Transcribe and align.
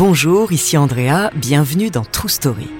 Bonjour, 0.00 0.50
ici 0.50 0.78
Andrea, 0.78 1.28
bienvenue 1.34 1.90
dans 1.90 2.06
True 2.06 2.30
Story. 2.30 2.70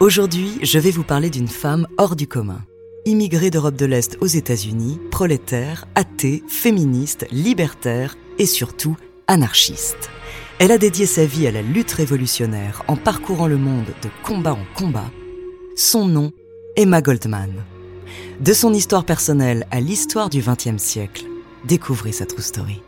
Aujourd'hui, 0.00 0.58
je 0.60 0.78
vais 0.78 0.90
vous 0.90 1.02
parler 1.02 1.30
d'une 1.30 1.48
femme 1.48 1.86
hors 1.96 2.14
du 2.14 2.26
commun. 2.26 2.60
Immigrée 3.06 3.48
d'Europe 3.48 3.74
de 3.74 3.86
l'Est 3.86 4.18
aux 4.20 4.26
États-Unis, 4.26 5.00
prolétaire, 5.10 5.86
athée, 5.94 6.42
féministe, 6.46 7.26
libertaire 7.30 8.16
et 8.38 8.44
surtout 8.44 8.98
anarchiste. 9.28 10.10
Elle 10.58 10.70
a 10.70 10.76
dédié 10.76 11.06
sa 11.06 11.24
vie 11.24 11.46
à 11.46 11.52
la 11.52 11.62
lutte 11.62 11.92
révolutionnaire 11.92 12.82
en 12.86 12.96
parcourant 12.96 13.46
le 13.46 13.56
monde 13.56 13.88
de 14.02 14.10
combat 14.22 14.52
en 14.52 14.66
combat. 14.76 15.10
Son 15.74 16.06
nom, 16.06 16.32
Emma 16.76 17.00
Goldman. 17.00 17.64
De 18.40 18.52
son 18.52 18.74
histoire 18.74 19.06
personnelle 19.06 19.66
à 19.70 19.80
l'histoire 19.80 20.28
du 20.28 20.42
XXe 20.42 20.76
siècle, 20.76 21.24
découvrez 21.64 22.12
sa 22.12 22.26
true 22.26 22.42
story. 22.42 22.82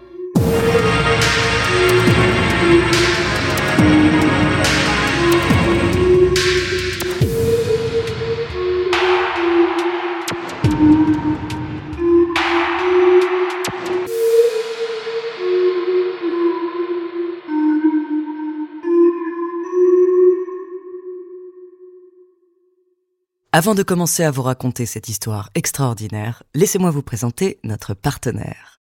Avant 23.60 23.74
de 23.74 23.82
commencer 23.82 24.24
à 24.24 24.30
vous 24.30 24.40
raconter 24.40 24.86
cette 24.86 25.10
histoire 25.10 25.50
extraordinaire, 25.54 26.44
laissez-moi 26.54 26.90
vous 26.90 27.02
présenter 27.02 27.58
notre 27.62 27.92
partenaire. 27.92 28.80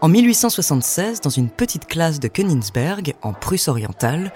En 0.00 0.08
1876, 0.08 1.20
dans 1.20 1.30
une 1.30 1.48
petite 1.48 1.86
classe 1.86 2.18
de 2.18 2.26
Königsberg, 2.26 3.14
en 3.22 3.32
Prusse 3.32 3.68
orientale, 3.68 4.32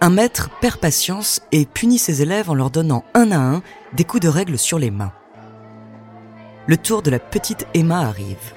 un 0.00 0.10
maître 0.10 0.48
perd 0.60 0.78
patience 0.78 1.42
et 1.50 1.66
punit 1.66 1.98
ses 1.98 2.22
élèves 2.22 2.48
en 2.48 2.54
leur 2.54 2.70
donnant 2.70 3.04
un 3.14 3.32
à 3.32 3.38
un 3.38 3.62
des 3.94 4.04
coups 4.04 4.22
de 4.22 4.28
règle 4.28 4.58
sur 4.58 4.78
les 4.78 4.92
mains. 4.92 5.12
Le 6.68 6.76
tour 6.76 7.02
de 7.02 7.10
la 7.10 7.18
petite 7.18 7.66
Emma 7.74 7.98
arrive. 7.98 8.54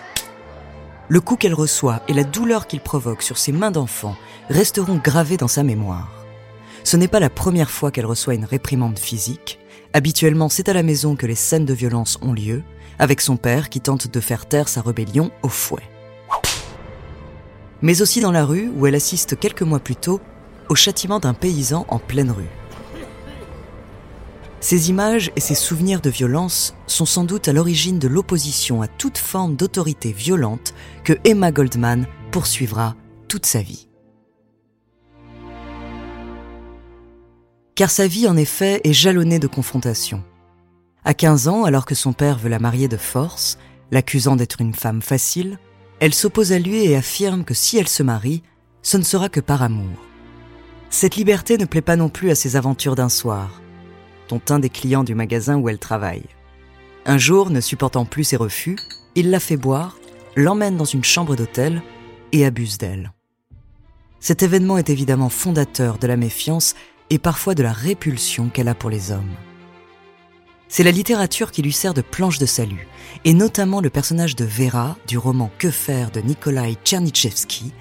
Le 1.11 1.21
coup 1.21 1.37
qu'elle 1.37 1.55
reçoit 1.55 2.03
et 2.07 2.13
la 2.13 2.23
douleur 2.23 2.67
qu'il 2.67 2.81
provoque 2.81 3.23
sur 3.23 3.39
ses 3.39 3.51
mains 3.51 3.71
d'enfant 3.71 4.15
resteront 4.49 5.01
gravés 5.03 5.37
dans 5.37 5.47
sa 5.47 5.63
mémoire. 5.63 6.11
Ce 6.83 6.97
n'est 6.97 7.07
pas 7.07 7.19
la 7.19 7.31
première 7.31 7.71
fois 7.71 7.89
qu'elle 7.89 8.05
reçoit 8.05 8.35
une 8.35 8.45
réprimande 8.45 8.99
physique. 8.99 9.59
Habituellement, 9.93 10.49
c'est 10.49 10.69
à 10.69 10.73
la 10.73 10.83
maison 10.83 11.15
que 11.15 11.25
les 11.25 11.33
scènes 11.33 11.65
de 11.65 11.73
violence 11.73 12.19
ont 12.21 12.31
lieu, 12.31 12.61
avec 12.99 13.21
son 13.21 13.37
père 13.37 13.69
qui 13.69 13.81
tente 13.81 14.07
de 14.07 14.19
faire 14.19 14.45
taire 14.45 14.67
sa 14.67 14.81
rébellion 14.81 15.31
au 15.41 15.49
fouet. 15.49 15.81
Mais 17.81 18.03
aussi 18.03 18.21
dans 18.21 18.31
la 18.31 18.45
rue 18.45 18.71
où 18.77 18.85
elle 18.85 18.93
assiste 18.93 19.39
quelques 19.39 19.63
mois 19.63 19.79
plus 19.79 19.95
tôt 19.95 20.21
au 20.69 20.75
châtiment 20.75 21.19
d'un 21.19 21.33
paysan 21.33 21.87
en 21.89 21.97
pleine 21.97 22.29
rue. 22.29 22.58
Ces 24.61 24.89
images 24.89 25.31
et 25.37 25.39
ces 25.39 25.55
souvenirs 25.55 26.01
de 26.01 26.09
violence 26.09 26.75
sont 26.85 27.05
sans 27.05 27.23
doute 27.23 27.47
à 27.47 27.53
l'origine 27.53 27.97
de 27.97 28.09
l'opposition 28.09 28.81
à 28.81 28.87
toute 28.87 29.17
forme 29.17 29.55
d'autorité 29.55 30.11
violente 30.11 30.73
que 31.05 31.13
Emma 31.23 31.51
Goldman 31.53 32.07
poursuivra 32.31 32.95
toute 33.29 33.45
sa 33.45 33.61
vie. 33.61 33.87
Car 37.75 37.89
sa 37.89 38.07
vie, 38.07 38.27
en 38.27 38.35
effet, 38.35 38.81
est 38.83 38.91
jalonnée 38.91 39.39
de 39.39 39.47
confrontations. 39.47 40.25
À 41.05 41.13
15 41.13 41.47
ans, 41.47 41.63
alors 41.63 41.85
que 41.85 41.95
son 41.95 42.11
père 42.11 42.37
veut 42.37 42.49
la 42.49 42.59
marier 42.59 42.89
de 42.89 42.97
force, 42.97 43.57
l'accusant 43.91 44.35
d'être 44.35 44.59
une 44.59 44.73
femme 44.73 45.01
facile, 45.01 45.57
elle 46.01 46.13
s'oppose 46.13 46.51
à 46.51 46.59
lui 46.59 46.83
et 46.83 46.97
affirme 46.97 47.45
que 47.45 47.53
si 47.53 47.77
elle 47.77 47.87
se 47.87 48.03
marie, 48.03 48.43
ce 48.81 48.97
ne 48.97 49.03
sera 49.03 49.29
que 49.29 49.39
par 49.39 49.63
amour. 49.63 49.97
Cette 50.89 51.15
liberté 51.15 51.57
ne 51.57 51.63
plaît 51.63 51.81
pas 51.81 51.95
non 51.95 52.09
plus 52.09 52.29
à 52.29 52.35
ses 52.35 52.57
aventures 52.57 52.95
d'un 52.95 53.09
soir 53.09 53.61
un 54.49 54.59
des 54.59 54.69
clients 54.69 55.03
du 55.03 55.15
magasin 55.15 55.57
où 55.57 55.69
elle 55.69 55.79
travaille. 55.79 56.25
Un 57.05 57.17
jour, 57.17 57.49
ne 57.49 57.61
supportant 57.61 58.05
plus 58.05 58.23
ses 58.23 58.35
refus, 58.35 58.77
il 59.15 59.29
la 59.31 59.39
fait 59.39 59.57
boire, 59.57 59.97
l'emmène 60.35 60.77
dans 60.77 60.85
une 60.85 61.03
chambre 61.03 61.35
d'hôtel 61.35 61.81
et 62.31 62.45
abuse 62.45 62.77
d'elle. 62.77 63.11
Cet 64.19 64.43
événement 64.43 64.77
est 64.77 64.89
évidemment 64.89 65.29
fondateur 65.29 65.97
de 65.97 66.07
la 66.07 66.17
méfiance 66.17 66.75
et 67.09 67.19
parfois 67.19 67.55
de 67.55 67.63
la 67.63 67.73
répulsion 67.73 68.49
qu'elle 68.49 68.67
a 68.67 68.75
pour 68.75 68.89
les 68.89 69.11
hommes. 69.11 69.35
C'est 70.67 70.83
la 70.83 70.91
littérature 70.91 71.51
qui 71.51 71.63
lui 71.63 71.73
sert 71.73 71.95
de 71.95 72.01
planche 72.01 72.37
de 72.37 72.45
salut, 72.45 72.87
et 73.25 73.33
notamment 73.33 73.81
le 73.81 73.89
personnage 73.89 74.35
de 74.35 74.45
Vera 74.45 74.97
du 75.07 75.17
roman 75.17 75.49
Que 75.57 75.71
faire 75.71 76.11
de 76.11 76.19
Nikolai 76.19 76.75
Tchernychevsky, 76.85 77.73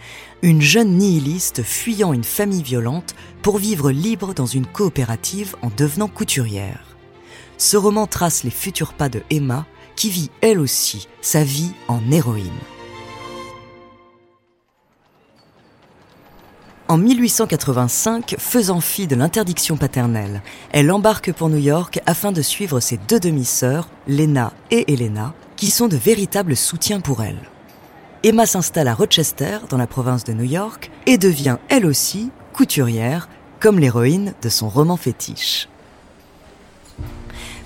une 0.43 0.63
jeune 0.63 0.97
nihiliste 0.99 1.63
fuyant 1.63 2.13
une 2.13 2.25
famille 2.25 2.63
violente 2.63 3.15
pour 3.43 3.59
vivre 3.59 3.91
libre 3.91 4.35
dans 4.35 4.47
une 4.47 4.67
coopérative 4.67 5.57
en 5.63 5.71
devenant 5.77 6.09
couturière. 6.09 6.97
Ce 7.57 7.77
roman 7.77 8.07
trace 8.07 8.45
les 8.45 8.51
futurs 8.51 8.93
pas 8.93 9.09
de 9.09 9.23
Emma, 9.31 9.67
qui 9.97 10.11
vit 10.11 10.31
elle 10.43 10.61
aussi 10.61 11.09
sa 11.21 11.43
vie 11.43 11.73
en 11.89 12.01
héroïne. 12.13 12.53
En 16.87 16.97
1885, 16.97 18.37
faisant 18.39 18.81
fi 18.81 19.07
de 19.07 19.17
l'interdiction 19.17 19.77
paternelle, 19.77 20.41
elle 20.71 20.91
embarque 20.93 21.33
pour 21.33 21.51
New 21.51 21.59
York 21.59 22.01
afin 22.07 22.33
de 22.33 22.41
suivre 22.41 22.81
ses 22.81 22.97
deux 23.09 23.21
demi-sœurs, 23.21 23.89
Lena 24.07 24.53
et 24.71 24.91
Elena, 24.93 25.35
qui 25.57 25.71
sont 25.71 25.89
de 25.89 25.97
véritables 25.97 26.57
soutiens 26.57 27.01
pour 27.01 27.23
elle. 27.23 27.41
Emma 28.25 28.47
s'installe 28.47 28.89
à 28.89 28.95
Rochester, 28.95 29.59
dans 29.71 29.77
la 29.77 29.87
province 29.87 30.25
de 30.25 30.33
New 30.33 30.45
York, 30.45 30.91
et 31.07 31.19
devient 31.19 31.59
elle 31.69 31.87
aussi 31.87 32.31
couturière, 32.53 33.29
comme 33.61 33.79
l'héroïne 33.79 34.35
de 34.43 34.49
son 34.49 34.69
roman 34.69 34.97
fétiche. 34.97 35.69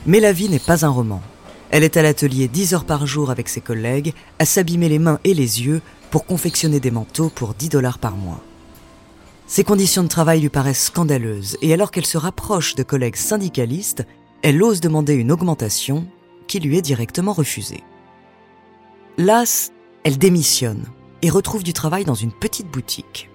Mais 0.04 0.20
la 0.20 0.32
vie 0.32 0.50
n'est 0.50 0.58
pas 0.58 0.84
un 0.84 0.90
roman. 0.90 1.22
Elle 1.70 1.84
est 1.84 1.96
à 1.96 2.02
l'atelier 2.02 2.48
10 2.48 2.74
heures 2.74 2.84
par 2.84 3.06
jour 3.06 3.30
avec 3.30 3.48
ses 3.48 3.62
collègues, 3.62 4.12
à 4.38 4.44
s'abîmer 4.44 4.90
les 4.90 4.98
mains 4.98 5.20
et 5.24 5.32
les 5.32 5.62
yeux 5.62 5.80
pour 6.10 6.26
confectionner 6.26 6.80
des 6.80 6.90
manteaux 6.90 7.30
pour 7.30 7.54
10 7.54 7.70
dollars 7.70 7.98
par 7.98 8.16
mois. 8.16 8.42
Ses 9.46 9.64
conditions 9.64 10.02
de 10.02 10.08
travail 10.08 10.40
lui 10.40 10.50
paraissent 10.50 10.84
scandaleuses 10.84 11.56
et 11.62 11.72
alors 11.72 11.90
qu'elle 11.90 12.06
se 12.06 12.18
rapproche 12.18 12.74
de 12.74 12.82
collègues 12.82 13.16
syndicalistes, 13.16 14.06
elle 14.42 14.62
ose 14.62 14.80
demander 14.80 15.14
une 15.14 15.32
augmentation 15.32 16.06
qui 16.46 16.60
lui 16.60 16.76
est 16.76 16.82
directement 16.82 17.32
refusée. 17.32 17.82
Las, 19.16 19.72
elle 20.04 20.18
démissionne 20.18 20.84
et 21.22 21.30
retrouve 21.30 21.62
du 21.62 21.72
travail 21.72 22.04
dans 22.04 22.14
une 22.14 22.32
petite 22.32 22.68
boutique. 22.68 23.30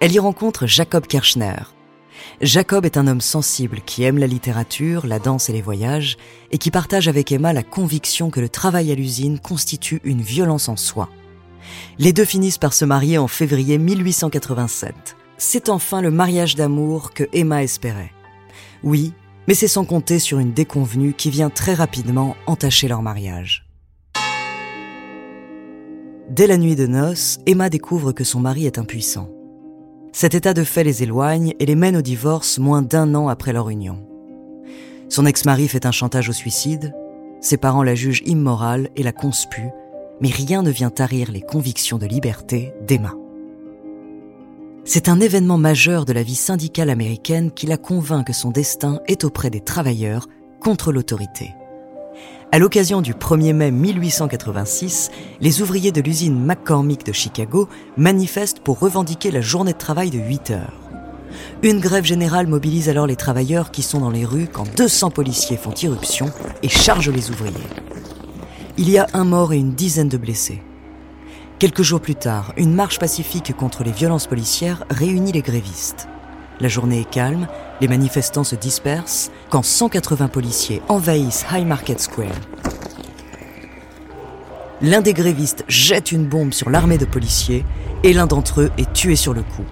Elle 0.00 0.12
y 0.12 0.18
rencontre 0.18 0.66
Jacob 0.66 1.06
Kirchner. 1.06 1.56
Jacob 2.40 2.84
est 2.84 2.96
un 2.96 3.06
homme 3.06 3.20
sensible 3.20 3.80
qui 3.86 4.02
aime 4.02 4.18
la 4.18 4.26
littérature, 4.26 5.06
la 5.06 5.18
danse 5.18 5.48
et 5.48 5.52
les 5.52 5.62
voyages 5.62 6.16
et 6.50 6.58
qui 6.58 6.70
partage 6.70 7.08
avec 7.08 7.32
Emma 7.32 7.52
la 7.52 7.62
conviction 7.62 8.30
que 8.30 8.40
le 8.40 8.48
travail 8.48 8.92
à 8.92 8.94
l'usine 8.94 9.38
constitue 9.38 10.00
une 10.04 10.20
violence 10.20 10.68
en 10.68 10.76
soi 10.76 11.08
les 11.98 12.12
deux 12.12 12.24
finissent 12.24 12.58
par 12.58 12.72
se 12.72 12.84
marier 12.84 13.18
en 13.18 13.28
février 13.28 13.78
1887. 13.78 15.16
C'est 15.38 15.68
enfin 15.68 16.00
le 16.00 16.10
mariage 16.10 16.56
d'amour 16.56 17.12
que 17.12 17.24
Emma 17.32 17.62
espérait. 17.62 18.12
Oui, 18.82 19.12
mais 19.48 19.54
c'est 19.54 19.68
sans 19.68 19.84
compter 19.84 20.18
sur 20.18 20.38
une 20.38 20.52
déconvenue 20.52 21.12
qui 21.12 21.30
vient 21.30 21.50
très 21.50 21.74
rapidement 21.74 22.36
entacher 22.46 22.88
leur 22.88 23.02
mariage. 23.02 23.65
Dès 26.28 26.48
la 26.48 26.58
nuit 26.58 26.74
de 26.74 26.86
noces, 26.86 27.38
Emma 27.46 27.70
découvre 27.70 28.10
que 28.10 28.24
son 28.24 28.40
mari 28.40 28.66
est 28.66 28.78
impuissant. 28.78 29.28
Cet 30.12 30.34
état 30.34 30.54
de 30.54 30.64
fait 30.64 30.82
les 30.82 31.04
éloigne 31.04 31.54
et 31.60 31.66
les 31.66 31.76
mène 31.76 31.96
au 31.96 32.02
divorce 32.02 32.58
moins 32.58 32.82
d'un 32.82 33.14
an 33.14 33.28
après 33.28 33.52
leur 33.52 33.70
union. 33.70 33.98
Son 35.08 35.24
ex-mari 35.24 35.68
fait 35.68 35.86
un 35.86 35.92
chantage 35.92 36.28
au 36.28 36.32
suicide, 36.32 36.92
ses 37.40 37.56
parents 37.56 37.84
la 37.84 37.94
jugent 37.94 38.24
immorale 38.26 38.88
et 38.96 39.04
la 39.04 39.12
conspuent, 39.12 39.70
mais 40.20 40.30
rien 40.30 40.62
ne 40.62 40.70
vient 40.70 40.90
tarir 40.90 41.30
les 41.30 41.42
convictions 41.42 41.98
de 41.98 42.06
liberté 42.06 42.72
d'Emma. 42.86 43.14
C'est 44.84 45.08
un 45.08 45.20
événement 45.20 45.58
majeur 45.58 46.04
de 46.04 46.12
la 46.12 46.22
vie 46.24 46.34
syndicale 46.34 46.90
américaine 46.90 47.52
qui 47.52 47.66
la 47.66 47.76
convainc 47.76 48.26
que 48.26 48.32
son 48.32 48.50
destin 48.50 49.00
est 49.06 49.22
auprès 49.22 49.50
des 49.50 49.60
travailleurs 49.60 50.26
contre 50.60 50.90
l'autorité. 50.90 51.54
À 52.52 52.58
l'occasion 52.58 53.02
du 53.02 53.12
1er 53.12 53.52
mai 53.52 53.70
1886, 53.70 55.10
les 55.40 55.62
ouvriers 55.62 55.92
de 55.92 56.00
l'usine 56.00 56.38
McCormick 56.38 57.04
de 57.04 57.12
Chicago 57.12 57.68
manifestent 57.96 58.60
pour 58.60 58.78
revendiquer 58.78 59.30
la 59.30 59.40
journée 59.40 59.72
de 59.72 59.78
travail 59.78 60.10
de 60.10 60.18
8 60.18 60.50
heures. 60.50 60.80
Une 61.62 61.80
grève 61.80 62.04
générale 62.04 62.46
mobilise 62.46 62.88
alors 62.88 63.06
les 63.06 63.16
travailleurs 63.16 63.70
qui 63.70 63.82
sont 63.82 64.00
dans 64.00 64.10
les 64.10 64.24
rues 64.24 64.48
quand 64.50 64.66
200 64.76 65.10
policiers 65.10 65.56
font 65.56 65.74
irruption 65.74 66.30
et 66.62 66.68
chargent 66.68 67.10
les 67.10 67.30
ouvriers 67.30 67.52
il 68.78 68.90
y 68.90 68.98
a 68.98 69.06
un 69.14 69.24
mort 69.24 69.52
et 69.52 69.58
une 69.58 69.72
dizaine 69.72 70.08
de 70.08 70.18
blessés. 70.18 70.62
Quelques 71.58 71.82
jours 71.82 72.00
plus 72.00 72.14
tard, 72.14 72.52
une 72.58 72.74
marche 72.74 72.98
pacifique 72.98 73.56
contre 73.56 73.84
les 73.84 73.92
violences 73.92 74.26
policières 74.26 74.84
réunit 74.90 75.32
les 75.32 75.40
grévistes. 75.40 76.08
La 76.60 76.68
journée 76.68 77.00
est 77.00 77.10
calme, 77.10 77.48
les 77.80 77.88
manifestants 77.88 78.44
se 78.44 78.56
dispersent 78.56 79.30
quand 79.50 79.62
180 79.62 80.28
policiers 80.28 80.82
envahissent 80.88 81.44
High 81.52 81.66
Market 81.66 82.00
Square. 82.00 82.40
l'un 84.82 85.00
des 85.00 85.14
grévistes 85.14 85.64
jette 85.68 86.12
une 86.12 86.26
bombe 86.26 86.52
sur 86.52 86.70
l'armée 86.70 86.98
de 86.98 87.06
policiers 87.06 87.64
et 88.02 88.12
l'un 88.12 88.26
d'entre 88.26 88.62
eux 88.62 88.70
est 88.78 88.92
tué 88.92 89.16
sur 89.16 89.32
le 89.32 89.42
coup. 89.42 89.64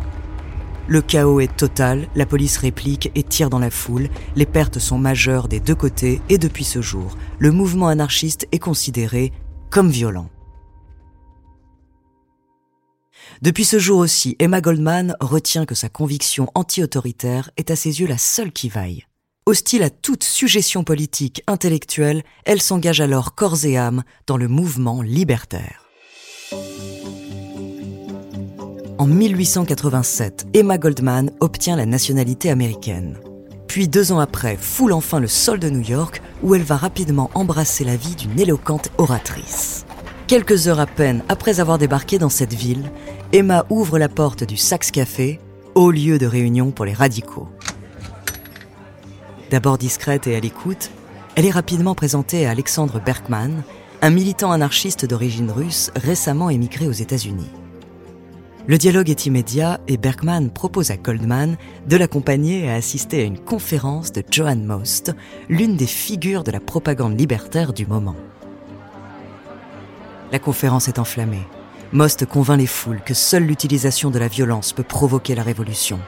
Le 0.87 1.01
chaos 1.01 1.41
est 1.41 1.57
total, 1.57 2.09
la 2.15 2.27
police 2.27 2.59
réplique 2.59 3.11
et 3.15 3.23
tire 3.23 3.49
dans 3.49 3.59
la 3.59 3.71
foule, 3.71 4.09
les 4.37 4.45
pertes 4.45 4.79
sont 4.79 4.99
majeures 4.99 5.49
des 5.49 5.61
deux 5.61 5.75
côtés 5.75 6.21
et 6.29 6.37
depuis 6.37 6.65
ce 6.65 6.83
jour, 6.83 7.17
le 7.39 7.53
mouvement 7.53 7.89
anarchiste 7.89 8.47
est 8.53 8.59
considéré 8.59 9.33
comme 9.71 9.89
violent. 9.89 10.29
Depuis 13.45 13.67
ce 13.67 13.79
jour 13.79 13.99
aussi, 13.99 14.37
Emma 14.39 14.63
Goldman 14.63 15.17
retient 15.21 15.67
que 15.67 15.75
sa 15.75 15.91
conviction 15.91 16.49
anti-autoritaire 16.55 17.51
est 17.59 17.71
à 17.71 17.77
ses 17.77 18.01
yeux 18.01 18.07
la 18.07 18.17
seule 18.17 18.53
qui 18.53 18.71
vaille. 18.71 19.05
Hostile 19.45 19.83
à 19.83 19.91
toute 19.91 20.25
suggestion 20.25 20.83
politique, 20.83 21.43
intellectuelle, 21.47 22.23
elle 22.47 22.63
s'engage 22.63 23.03
alors 23.03 23.35
corps 23.35 23.67
et 23.67 23.77
âme 23.77 24.03
dans 24.27 24.39
le 24.39 24.49
mouvement 24.49 25.03
libertaire. 25.03 25.85
En 28.97 29.07
1887, 29.07 30.47
Emma 30.55 30.79
Goldman 30.79 31.31
obtient 31.41 31.77
la 31.77 31.85
nationalité 31.85 32.49
américaine. 32.49 33.19
Puis 33.69 33.89
deux 33.89 34.11
ans 34.11 34.21
après, 34.21 34.57
foule 34.57 34.95
enfin 34.95 35.21
le 35.21 35.29
sol 35.29 35.59
de 35.59 35.69
New 35.69 35.87
York 35.87 36.23
où 36.43 36.55
elle 36.55 36.63
va 36.63 36.79
rapidement 36.79 37.31
embrasser 37.35 37.85
la 37.85 37.97
vie 37.97 38.15
d'une 38.15 38.41
éloquente 38.41 38.89
oratrice. 38.97 39.85
Quelques 40.27 40.69
heures 40.69 40.81
à 40.81 40.87
peine 40.87 41.23
après 41.29 41.61
avoir 41.61 41.77
débarqué 41.77 42.19
dans 42.19 42.31
cette 42.31 42.55
ville, 42.55 42.91
Emma 43.37 43.67
ouvre 43.69 43.99
la 43.99 44.09
porte 44.09 44.45
du 44.45 44.57
Saxe 44.57 44.93
Café, 44.93 45.41
haut 45.75 45.91
lieu 45.91 46.19
de 46.19 46.27
réunion 46.27 46.71
pour 46.71 46.85
les 46.85 46.93
radicaux. 46.93 47.49
D'abord 49.51 49.77
discrète 49.77 50.29
et 50.29 50.37
à 50.37 50.41
l'écoute, 50.41 50.93
elle 51.35 51.45
est 51.45 51.51
rapidement 51.51 51.97
présentée 51.97 52.47
à 52.47 52.53
Alexandre 52.53 53.01
Berkman, 53.05 53.65
un 54.03 54.11
militant 54.11 54.53
anarchiste 54.53 55.05
d'origine 55.05 55.51
russe 55.51 55.91
récemment 55.97 56.49
émigré 56.49 56.87
aux 56.87 56.93
États-Unis. 56.93 57.51
Le 58.69 58.79
dialogue 58.79 59.11
est 59.11 59.27
immédiat 59.27 59.81
et 59.89 59.97
Berkman 59.97 60.51
propose 60.51 60.93
à 60.93 60.97
Goldman 60.97 61.57
de 61.89 61.97
l'accompagner 61.97 62.71
à 62.71 62.75
assister 62.75 63.23
à 63.23 63.25
une 63.25 63.41
conférence 63.41 64.13
de 64.13 64.23
Joan 64.31 64.65
Most, 64.65 65.11
l'une 65.49 65.75
des 65.77 65.89
figures 65.89 66.45
de 66.45 66.53
la 66.53 66.61
propagande 66.61 67.19
libertaire 67.19 67.73
du 67.73 67.85
moment. 67.85 68.15
La 70.31 70.39
conférence 70.39 70.87
est 70.87 71.01
enflammée. 71.01 71.43
Most 71.95 72.27
convainc 72.27 72.59
les 72.59 72.67
foules 72.67 73.01
que 73.07 73.15
seule 73.15 73.45
l'utilisation 73.45 74.11
de 74.11 74.19
la 74.19 74.27
violence 74.27 74.73
peut 74.73 74.83
provoquer 74.83 75.37
la 75.37 75.45
révolution. 75.45 76.01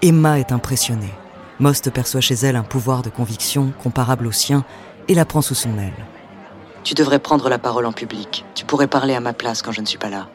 Emma 0.00 0.38
est 0.38 0.52
impressionnée. 0.52 1.12
Most 1.60 1.90
perçoit 1.90 2.22
chez 2.22 2.34
elle 2.36 2.56
un 2.56 2.62
pouvoir 2.62 3.02
de 3.02 3.10
conviction 3.10 3.74
comparable 3.82 4.26
au 4.26 4.32
sien 4.32 4.64
et 5.06 5.12
la 5.14 5.26
prend 5.26 5.42
sous 5.42 5.54
son 5.54 5.76
aile. 5.76 6.06
Tu 6.82 6.94
devrais 6.94 7.18
prendre 7.18 7.50
la 7.50 7.58
parole 7.58 7.84
en 7.84 7.92
public. 7.92 8.46
Tu 8.54 8.64
pourrais 8.64 8.86
parler 8.86 9.12
à 9.12 9.20
ma 9.20 9.34
place 9.34 9.60
quand 9.60 9.70
je 9.70 9.82
ne 9.82 9.86
suis 9.86 9.98
pas 9.98 10.08
là. 10.08 10.30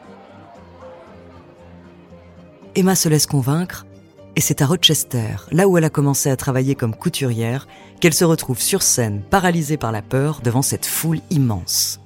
Emma 2.76 2.94
se 2.94 3.08
laisse 3.08 3.26
convaincre 3.26 3.86
et 4.36 4.40
c'est 4.40 4.62
à 4.62 4.66
Rochester, 4.66 5.34
là 5.50 5.66
où 5.66 5.76
elle 5.76 5.82
a 5.82 5.90
commencé 5.90 6.30
à 6.30 6.36
travailler 6.36 6.76
comme 6.76 6.94
couturière, 6.94 7.66
qu'elle 8.00 8.14
se 8.14 8.24
retrouve 8.24 8.60
sur 8.60 8.82
scène, 8.82 9.22
paralysée 9.28 9.76
par 9.76 9.90
la 9.90 10.02
peur 10.02 10.40
devant 10.40 10.62
cette 10.62 10.86
foule 10.86 11.18
immense. 11.30 11.98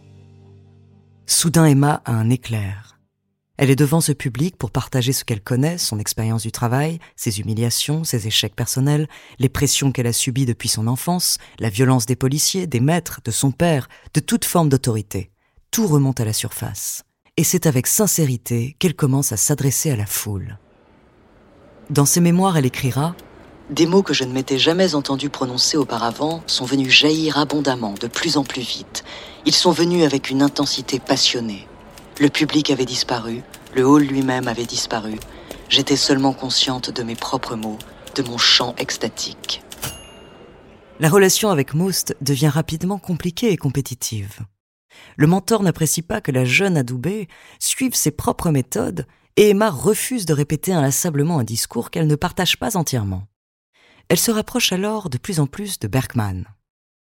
Soudain, 1.30 1.66
Emma 1.66 2.00
a 2.06 2.12
un 2.12 2.30
éclair. 2.30 2.98
Elle 3.58 3.68
est 3.68 3.76
devant 3.76 4.00
ce 4.00 4.12
public 4.12 4.56
pour 4.56 4.70
partager 4.70 5.12
ce 5.12 5.24
qu'elle 5.26 5.42
connaît, 5.42 5.76
son 5.76 5.98
expérience 5.98 6.40
du 6.40 6.52
travail, 6.52 7.00
ses 7.16 7.40
humiliations, 7.40 8.02
ses 8.02 8.26
échecs 8.26 8.56
personnels, 8.56 9.06
les 9.38 9.50
pressions 9.50 9.92
qu'elle 9.92 10.06
a 10.06 10.14
subies 10.14 10.46
depuis 10.46 10.70
son 10.70 10.86
enfance, 10.86 11.36
la 11.58 11.68
violence 11.68 12.06
des 12.06 12.16
policiers, 12.16 12.66
des 12.66 12.80
maîtres, 12.80 13.20
de 13.22 13.30
son 13.30 13.50
père, 13.50 13.90
de 14.14 14.20
toute 14.20 14.46
forme 14.46 14.70
d'autorité. 14.70 15.30
Tout 15.70 15.86
remonte 15.86 16.18
à 16.18 16.24
la 16.24 16.32
surface. 16.32 17.02
Et 17.36 17.44
c'est 17.44 17.66
avec 17.66 17.88
sincérité 17.88 18.74
qu'elle 18.78 18.96
commence 18.96 19.30
à 19.30 19.36
s'adresser 19.36 19.90
à 19.90 19.96
la 19.96 20.06
foule. 20.06 20.58
Dans 21.90 22.06
ses 22.06 22.22
mémoires, 22.22 22.56
elle 22.56 22.64
écrira 22.64 23.14
Des 23.70 23.84
mots 23.84 24.02
que 24.02 24.14
je 24.14 24.24
ne 24.24 24.32
m'étais 24.32 24.58
jamais 24.58 24.94
entendu 24.94 25.28
prononcer 25.28 25.76
auparavant 25.76 26.42
sont 26.46 26.64
venus 26.64 26.88
jaillir 26.88 27.36
abondamment, 27.36 27.92
de 28.00 28.06
plus 28.06 28.38
en 28.38 28.44
plus 28.44 28.62
vite. 28.62 29.04
Ils 29.44 29.54
sont 29.54 29.72
venus 29.72 30.04
avec 30.04 30.30
une 30.30 30.40
intensité 30.40 30.98
passionnée. 30.98 31.68
Le 32.18 32.30
public 32.30 32.70
avait 32.70 32.86
disparu, 32.86 33.42
le 33.74 33.86
hall 33.86 34.04
lui-même 34.04 34.48
avait 34.48 34.64
disparu. 34.64 35.16
J'étais 35.68 35.96
seulement 35.96 36.32
consciente 36.32 36.90
de 36.90 37.02
mes 37.02 37.14
propres 37.14 37.56
mots, 37.56 37.78
de 38.14 38.22
mon 38.22 38.38
chant 38.38 38.74
extatique. 38.78 39.62
La 40.98 41.10
relation 41.10 41.50
avec 41.50 41.74
Most 41.74 42.16
devient 42.22 42.48
rapidement 42.48 42.98
compliquée 42.98 43.52
et 43.52 43.58
compétitive. 43.58 44.40
Le 45.16 45.26
mentor 45.26 45.62
n'apprécie 45.62 46.02
pas 46.02 46.22
que 46.22 46.32
la 46.32 46.46
jeune 46.46 46.78
Adoubé 46.78 47.28
suive 47.60 47.94
ses 47.94 48.12
propres 48.12 48.50
méthodes 48.50 49.06
et 49.36 49.50
Emma 49.50 49.68
refuse 49.68 50.24
de 50.24 50.32
répéter 50.32 50.72
inlassablement 50.72 51.38
un 51.38 51.44
discours 51.44 51.90
qu'elle 51.90 52.06
ne 52.06 52.16
partage 52.16 52.58
pas 52.58 52.74
entièrement. 52.76 53.28
Elle 54.08 54.18
se 54.18 54.30
rapproche 54.30 54.72
alors 54.72 55.10
de 55.10 55.18
plus 55.18 55.38
en 55.38 55.46
plus 55.46 55.78
de 55.78 55.86
Berkman. 55.86 56.46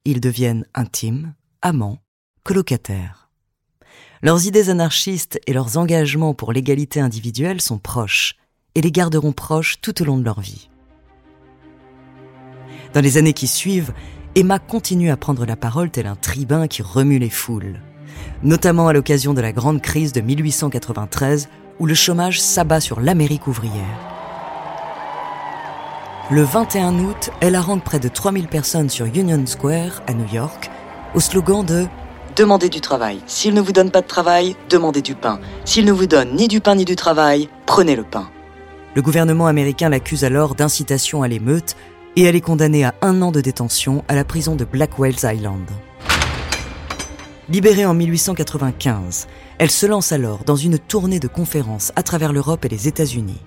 Ils 0.04 0.20
deviennent 0.20 0.66
intimes, 0.74 1.34
amants, 1.62 1.98
colocataires. 2.42 3.30
Leurs 4.20 4.46
idées 4.46 4.68
anarchistes 4.68 5.38
et 5.46 5.52
leurs 5.52 5.76
engagements 5.76 6.34
pour 6.34 6.52
l'égalité 6.52 6.98
individuelle 6.98 7.60
sont 7.60 7.78
proches 7.78 8.34
et 8.74 8.80
les 8.80 8.90
garderont 8.90 9.32
proches 9.32 9.80
tout 9.80 10.02
au 10.02 10.04
long 10.04 10.18
de 10.18 10.24
leur 10.24 10.40
vie. 10.40 10.70
Dans 12.94 13.00
les 13.00 13.16
années 13.16 13.32
qui 13.32 13.46
suivent, 13.46 13.92
Emma 14.34 14.58
continue 14.58 15.10
à 15.10 15.16
prendre 15.16 15.46
la 15.46 15.56
parole 15.56 15.90
tel 15.90 16.08
un 16.08 16.16
tribun 16.16 16.66
qui 16.66 16.82
remue 16.82 17.20
les 17.20 17.30
foules, 17.30 17.80
notamment 18.42 18.88
à 18.88 18.92
l'occasion 18.92 19.34
de 19.34 19.40
la 19.40 19.52
grande 19.52 19.82
crise 19.82 20.12
de 20.12 20.20
1893 20.20 21.48
où 21.78 21.86
le 21.86 21.94
chômage 21.94 22.40
s'abat 22.40 22.80
sur 22.80 22.98
l'Amérique 22.98 23.46
ouvrière. 23.46 24.17
Le 26.30 26.42
21 26.42 26.98
août, 26.98 27.30
elle 27.40 27.54
arrange 27.54 27.80
près 27.80 27.98
de 27.98 28.08
3000 28.08 28.48
personnes 28.48 28.90
sur 28.90 29.06
Union 29.06 29.42
Square 29.46 30.02
à 30.06 30.12
New 30.12 30.30
York 30.30 30.70
au 31.14 31.20
slogan 31.20 31.64
de 31.64 31.86
demandez 32.36 32.68
du 32.68 32.82
travail. 32.82 33.22
S'il 33.26 33.54
ne 33.54 33.62
vous 33.62 33.72
donne 33.72 33.90
pas 33.90 34.02
de 34.02 34.06
travail, 34.06 34.54
demandez 34.68 35.00
du 35.00 35.14
pain. 35.14 35.40
S'il 35.64 35.86
ne 35.86 35.92
vous 35.92 36.06
donne 36.06 36.34
ni 36.34 36.46
du 36.46 36.60
pain 36.60 36.74
ni 36.74 36.84
du 36.84 36.96
travail, 36.96 37.48
prenez 37.64 37.96
le 37.96 38.02
pain. 38.02 38.28
Le 38.94 39.00
gouvernement 39.00 39.46
américain 39.46 39.88
l'accuse 39.88 40.22
alors 40.22 40.54
d'incitation 40.54 41.22
à 41.22 41.28
l'émeute 41.28 41.76
et 42.14 42.24
elle 42.24 42.36
est 42.36 42.42
condamnée 42.42 42.84
à 42.84 42.92
un 43.00 43.22
an 43.22 43.32
de 43.32 43.40
détention 43.40 44.04
à 44.06 44.14
la 44.14 44.24
prison 44.24 44.54
de 44.54 44.66
Blackwell's 44.66 45.22
Island. 45.22 45.64
Libérée 47.48 47.86
en 47.86 47.94
1895, 47.94 49.28
elle 49.56 49.70
se 49.70 49.86
lance 49.86 50.12
alors 50.12 50.44
dans 50.44 50.56
une 50.56 50.78
tournée 50.78 51.20
de 51.20 51.28
conférences 51.28 51.90
à 51.96 52.02
travers 52.02 52.34
l'Europe 52.34 52.66
et 52.66 52.68
les 52.68 52.86
États-Unis. 52.86 53.40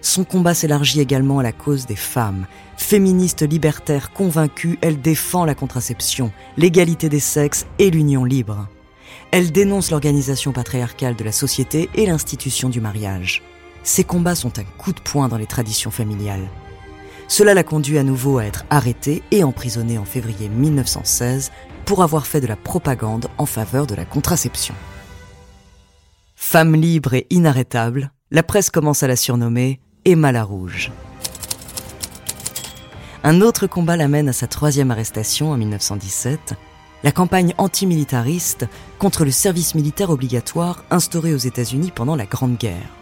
Son 0.00 0.24
combat 0.24 0.54
s'élargit 0.54 1.00
également 1.00 1.38
à 1.38 1.42
la 1.42 1.52
cause 1.52 1.86
des 1.86 1.96
femmes. 1.96 2.46
Féministe 2.76 3.42
libertaire 3.42 4.12
convaincue, 4.12 4.78
elle 4.82 5.00
défend 5.00 5.44
la 5.44 5.54
contraception, 5.54 6.32
l'égalité 6.56 7.08
des 7.08 7.20
sexes 7.20 7.66
et 7.78 7.90
l'union 7.90 8.24
libre. 8.24 8.68
Elle 9.30 9.52
dénonce 9.52 9.90
l'organisation 9.90 10.52
patriarcale 10.52 11.16
de 11.16 11.24
la 11.24 11.32
société 11.32 11.90
et 11.94 12.06
l'institution 12.06 12.68
du 12.68 12.80
mariage. 12.80 13.42
Ses 13.82 14.04
combats 14.04 14.34
sont 14.34 14.58
un 14.58 14.64
coup 14.64 14.92
de 14.92 15.00
poing 15.00 15.28
dans 15.28 15.36
les 15.36 15.46
traditions 15.46 15.90
familiales. 15.90 16.48
Cela 17.28 17.54
l'a 17.54 17.64
conduit 17.64 17.98
à 17.98 18.02
nouveau 18.02 18.38
à 18.38 18.44
être 18.44 18.64
arrêtée 18.70 19.22
et 19.30 19.42
emprisonnée 19.42 19.98
en 19.98 20.04
février 20.04 20.48
1916 20.48 21.50
pour 21.84 22.02
avoir 22.02 22.26
fait 22.26 22.40
de 22.40 22.46
la 22.46 22.56
propagande 22.56 23.26
en 23.38 23.46
faveur 23.46 23.86
de 23.86 23.94
la 23.94 24.04
contraception. 24.04 24.74
Femme 26.34 26.74
libre 26.74 27.14
et 27.14 27.26
inarrêtable, 27.30 28.12
la 28.30 28.42
presse 28.42 28.70
commence 28.70 29.02
à 29.02 29.08
la 29.08 29.16
surnommer 29.16 29.80
Emma 30.08 30.30
la 30.30 30.44
Rouge. 30.44 30.92
Un 33.24 33.40
autre 33.40 33.66
combat 33.66 33.96
l'amène 33.96 34.28
à 34.28 34.32
sa 34.32 34.46
troisième 34.46 34.92
arrestation 34.92 35.50
en 35.50 35.56
1917, 35.56 36.54
la 37.02 37.10
campagne 37.10 37.54
antimilitariste 37.58 38.68
contre 39.00 39.24
le 39.24 39.32
service 39.32 39.74
militaire 39.74 40.10
obligatoire 40.10 40.84
instauré 40.92 41.34
aux 41.34 41.38
États-Unis 41.38 41.90
pendant 41.92 42.14
la 42.14 42.24
Grande 42.24 42.56
Guerre. 42.56 42.94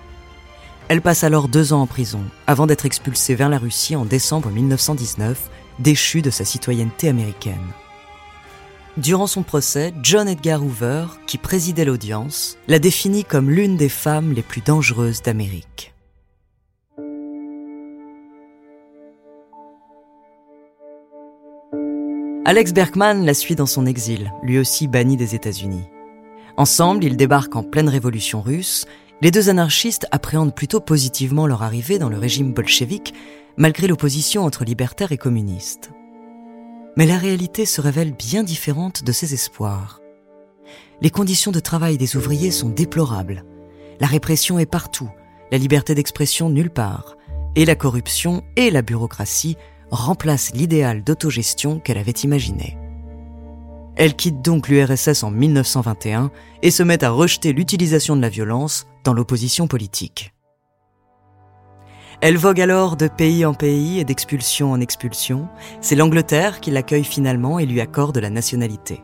Elle 0.88 1.02
passe 1.02 1.24
alors 1.24 1.48
deux 1.48 1.74
ans 1.74 1.82
en 1.82 1.86
prison, 1.86 2.22
avant 2.46 2.66
d'être 2.66 2.86
expulsée 2.86 3.34
vers 3.34 3.50
la 3.50 3.58
Russie 3.58 3.96
en 3.96 4.06
décembre 4.06 4.48
1919, 4.48 5.50
déchue 5.80 6.22
de 6.22 6.30
sa 6.30 6.46
citoyenneté 6.46 7.10
américaine. 7.10 7.66
Durant 8.96 9.26
son 9.26 9.42
procès, 9.42 9.92
John 10.02 10.26
Edgar 10.26 10.64
Hoover, 10.64 11.04
qui 11.26 11.36
présidait 11.36 11.84
l'audience, 11.84 12.56
la 12.66 12.78
définit 12.78 13.24
comme 13.24 13.50
l'une 13.50 13.76
des 13.76 13.90
femmes 13.90 14.32
les 14.32 14.42
plus 14.42 14.62
dangereuses 14.62 15.20
d'Amérique. 15.20 15.93
Alex 22.54 22.72
Berkman 22.72 23.24
la 23.24 23.34
suit 23.34 23.56
dans 23.56 23.66
son 23.66 23.84
exil, 23.84 24.32
lui 24.44 24.60
aussi 24.60 24.86
banni 24.86 25.16
des 25.16 25.34
États-Unis. 25.34 25.90
Ensemble, 26.56 27.02
ils 27.02 27.16
débarquent 27.16 27.56
en 27.56 27.64
pleine 27.64 27.88
révolution 27.88 28.40
russe. 28.42 28.86
Les 29.22 29.32
deux 29.32 29.48
anarchistes 29.48 30.06
appréhendent 30.12 30.54
plutôt 30.54 30.78
positivement 30.78 31.48
leur 31.48 31.64
arrivée 31.64 31.98
dans 31.98 32.08
le 32.08 32.16
régime 32.16 32.52
bolchevique, 32.52 33.12
malgré 33.56 33.88
l'opposition 33.88 34.44
entre 34.44 34.62
libertaires 34.62 35.10
et 35.10 35.18
communistes. 35.18 35.90
Mais 36.96 37.06
la 37.06 37.18
réalité 37.18 37.66
se 37.66 37.80
révèle 37.80 38.12
bien 38.12 38.44
différente 38.44 39.02
de 39.02 39.10
ses 39.10 39.34
espoirs. 39.34 40.00
les 41.00 41.10
conditions 41.10 41.50
de 41.50 41.58
travail 41.58 41.98
des 41.98 42.14
ouvriers 42.14 42.52
sont 42.52 42.68
déplorables. 42.68 43.44
La 43.98 44.06
répression 44.06 44.60
est 44.60 44.70
partout, 44.70 45.10
la 45.50 45.58
liberté 45.58 45.96
d'expression 45.96 46.50
nulle 46.50 46.70
part, 46.70 47.16
et 47.56 47.64
la 47.64 47.74
corruption 47.74 48.44
et 48.54 48.70
la 48.70 48.82
bureaucratie 48.82 49.56
remplacent 49.90 50.52
l'idéal 50.54 51.04
d'autogestion 51.04 51.78
qu'elle 51.78 51.98
avait 51.98 52.10
imaginé. 52.10 52.78
Elle 53.96 54.16
quitte 54.16 54.42
donc 54.42 54.68
l'URSS 54.68 55.22
en 55.22 55.30
1921 55.30 56.30
et 56.62 56.70
se 56.70 56.82
met 56.82 57.04
à 57.04 57.10
rejeter 57.10 57.52
l'utilisation 57.52 58.16
de 58.16 58.22
la 58.22 58.28
violence 58.28 58.86
dans 59.04 59.12
l'opposition 59.12 59.68
politique. 59.68 60.32
Elle 62.20 62.36
vogue 62.36 62.60
alors 62.60 62.96
de 62.96 63.06
pays 63.06 63.44
en 63.44 63.54
pays 63.54 64.00
et 64.00 64.04
d'expulsion 64.04 64.72
en 64.72 64.80
expulsion. 64.80 65.48
C'est 65.80 65.96
l'Angleterre 65.96 66.60
qui 66.60 66.70
l'accueille 66.70 67.04
finalement 67.04 67.58
et 67.58 67.66
lui 67.66 67.80
accorde 67.80 68.18
la 68.18 68.30
nationalité. 68.30 69.02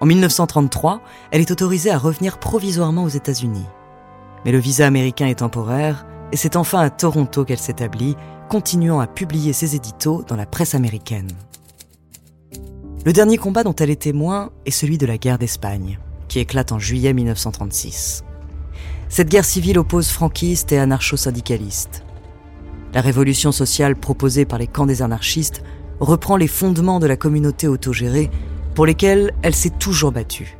En 0.00 0.06
1933, 0.06 1.00
elle 1.30 1.40
est 1.40 1.50
autorisée 1.50 1.90
à 1.90 1.98
revenir 1.98 2.38
provisoirement 2.38 3.04
aux 3.04 3.08
États-Unis. 3.08 3.66
Mais 4.44 4.52
le 4.52 4.58
visa 4.58 4.86
américain 4.86 5.26
est 5.26 5.40
temporaire 5.40 6.06
et 6.32 6.36
c'est 6.36 6.56
enfin 6.56 6.80
à 6.80 6.90
Toronto 6.90 7.44
qu'elle 7.44 7.58
s'établit, 7.58 8.16
continuant 8.48 9.00
à 9.00 9.06
publier 9.06 9.52
ses 9.52 9.76
éditos 9.76 10.22
dans 10.26 10.36
la 10.36 10.46
presse 10.46 10.74
américaine. 10.74 11.30
Le 13.04 13.12
dernier 13.12 13.36
combat 13.36 13.64
dont 13.64 13.74
elle 13.74 13.90
est 13.90 14.02
témoin 14.02 14.50
est 14.64 14.70
celui 14.70 14.98
de 14.98 15.06
la 15.06 15.18
guerre 15.18 15.38
d'Espagne, 15.38 15.98
qui 16.28 16.38
éclate 16.38 16.72
en 16.72 16.78
juillet 16.78 17.12
1936. 17.12 18.24
Cette 19.08 19.28
guerre 19.28 19.44
civile 19.44 19.78
oppose 19.78 20.08
franquistes 20.08 20.72
et 20.72 20.78
anarcho-syndicalistes. 20.78 22.04
La 22.92 23.00
révolution 23.00 23.52
sociale 23.52 23.96
proposée 23.96 24.44
par 24.44 24.58
les 24.58 24.66
camps 24.66 24.86
des 24.86 25.02
anarchistes 25.02 25.62
reprend 26.00 26.36
les 26.36 26.48
fondements 26.48 26.98
de 26.98 27.06
la 27.06 27.16
communauté 27.16 27.68
autogérée 27.68 28.30
pour 28.74 28.86
lesquels 28.86 29.32
elle 29.42 29.54
s'est 29.54 29.70
toujours 29.70 30.12
battue. 30.12 30.58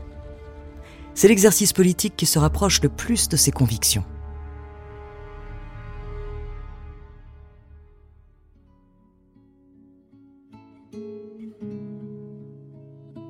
C'est 1.15 1.29
l'exercice 1.29 1.73
politique 1.73 2.15
qui 2.17 2.27
se 2.27 2.39
rapproche 2.39 2.83
le 2.83 2.89
plus 2.89 3.29
de 3.29 3.37
ses 3.37 3.51
convictions. 3.51 4.05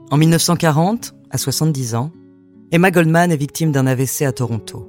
En 0.08 0.18
1940, 0.18 1.14
à 1.30 1.38
70 1.38 1.96
ans, 1.96 2.12
Emma 2.70 2.92
Goldman 2.92 3.32
est 3.32 3.36
victime 3.36 3.72
d'un 3.72 3.88
AVC 3.88 4.22
à 4.22 4.30
Toronto. 4.30 4.88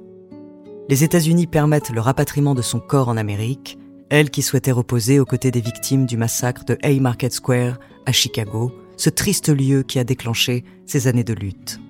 Les 0.88 1.02
États-Unis 1.02 1.48
permettent 1.48 1.90
le 1.90 2.00
rapatriement 2.00 2.54
de 2.54 2.62
son 2.62 2.78
corps 2.78 3.08
en 3.08 3.16
Amérique, 3.16 3.80
elle 4.10 4.30
qui 4.30 4.42
souhaitait 4.42 4.70
reposer 4.70 5.18
aux 5.18 5.24
côtés 5.24 5.50
des 5.50 5.60
victimes 5.60 6.06
du 6.06 6.16
massacre 6.16 6.64
de 6.64 6.78
Haymarket 6.82 7.32
Square 7.32 7.78
à 8.06 8.12
Chicago, 8.12 8.72
ce 8.96 9.10
triste 9.10 9.48
lieu 9.48 9.82
qui 9.82 9.98
a 9.98 10.04
déclenché 10.04 10.62
ces 10.86 11.08
années 11.08 11.24
de 11.24 11.34
lutte. 11.34 11.80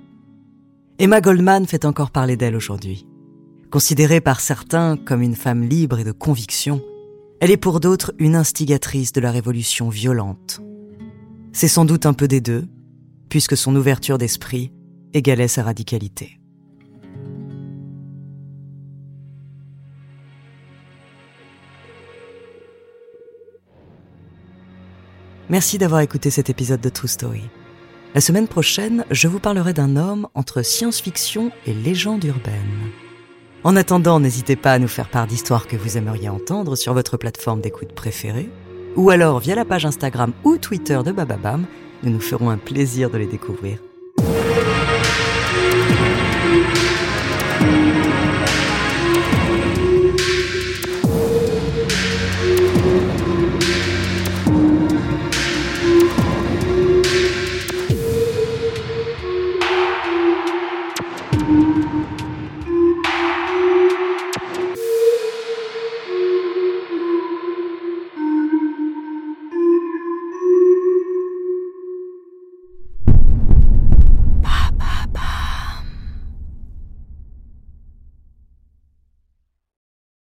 Emma 0.98 1.20
Goldman 1.20 1.66
fait 1.66 1.84
encore 1.84 2.10
parler 2.10 2.38
d'elle 2.38 2.56
aujourd'hui. 2.56 3.06
Considérée 3.70 4.22
par 4.22 4.40
certains 4.40 4.96
comme 4.96 5.20
une 5.20 5.36
femme 5.36 5.64
libre 5.68 5.98
et 5.98 6.04
de 6.04 6.12
conviction, 6.12 6.80
elle 7.40 7.50
est 7.50 7.58
pour 7.58 7.78
d'autres 7.78 8.14
une 8.18 8.36
instigatrice 8.36 9.12
de 9.12 9.20
la 9.20 9.30
révolution 9.30 9.90
violente. 9.90 10.62
C'est 11.52 11.68
sans 11.68 11.84
doute 11.84 12.06
un 12.06 12.14
peu 12.14 12.26
des 12.26 12.40
deux, 12.40 12.64
puisque 13.28 13.56
son 13.56 13.74
ouverture 13.76 14.18
d'esprit 14.18 14.72
égalait 15.12 15.48
sa 15.48 15.62
radicalité. 15.62 16.38
Merci 25.50 25.78
d'avoir 25.78 26.02
écouté 26.02 26.28
cet 26.28 26.50
épisode 26.50 26.80
de 26.82 26.90
True 26.90 27.08
Story. 27.08 27.48
La 28.14 28.20
semaine 28.20 28.48
prochaine, 28.48 29.04
je 29.10 29.28
vous 29.28 29.40
parlerai 29.40 29.72
d'un 29.72 29.96
homme 29.96 30.28
entre 30.34 30.62
science-fiction 30.62 31.50
et 31.66 31.72
légende 31.72 32.24
urbaine. 32.24 32.90
En 33.64 33.74
attendant, 33.74 34.20
n'hésitez 34.20 34.56
pas 34.56 34.72
à 34.72 34.78
nous 34.78 34.88
faire 34.88 35.08
part 35.08 35.26
d'histoires 35.26 35.66
que 35.66 35.76
vous 35.76 35.96
aimeriez 35.96 36.28
entendre 36.28 36.76
sur 36.76 36.94
votre 36.94 37.16
plateforme 37.16 37.60
d'écoute 37.60 37.92
préférée, 37.94 38.50
ou 38.94 39.10
alors 39.10 39.40
via 39.40 39.54
la 39.54 39.64
page 39.64 39.86
Instagram 39.86 40.32
ou 40.44 40.58
Twitter 40.58 41.00
de 41.04 41.12
Bababam, 41.12 41.66
nous 42.02 42.12
nous 42.12 42.20
ferons 42.20 42.50
un 42.50 42.58
plaisir 42.58 43.10
de 43.10 43.18
les 43.18 43.26
découvrir. 43.26 43.78